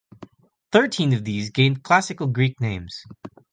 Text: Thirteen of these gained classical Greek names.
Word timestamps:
Thirteen 0.71 1.13
of 1.13 1.25
these 1.25 1.51
gained 1.51 1.83
classical 1.83 2.25
Greek 2.25 2.59
names. 2.59 3.03